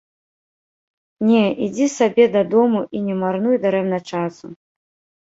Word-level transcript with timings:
Не, 1.27 1.43
ідзі 1.67 1.87
сабе 1.97 2.25
дадому 2.39 2.83
і 2.99 3.05
не 3.07 3.15
марнуй 3.23 3.63
дарэмна 3.71 4.05
часу. 4.11 4.57